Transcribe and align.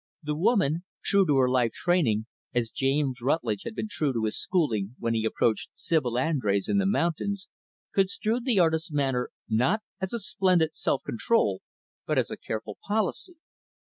The 0.23 0.35
woman, 0.35 0.83
true 1.05 1.27
to 1.27 1.37
her 1.37 1.47
life 1.47 1.73
training, 1.73 2.25
as 2.55 2.71
James 2.71 3.19
Rutlidge 3.21 3.61
had 3.65 3.75
been 3.75 3.85
true 3.87 4.11
to 4.13 4.23
his 4.25 4.35
schooling 4.39 4.95
when 4.97 5.13
he 5.13 5.25
approached 5.25 5.69
Sibyl 5.75 6.13
Andrés 6.13 6.67
in 6.67 6.79
the 6.79 6.87
mountains, 6.87 7.47
construed 7.93 8.43
the 8.43 8.57
artist's 8.59 8.91
manner, 8.91 9.29
not 9.47 9.81
as 9.99 10.11
a 10.11 10.17
splendid 10.17 10.75
self 10.75 11.03
control 11.03 11.61
but 12.07 12.17
as 12.17 12.31
a 12.31 12.37
careful 12.37 12.79
policy. 12.87 13.35